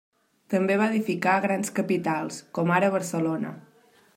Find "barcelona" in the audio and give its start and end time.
2.97-3.53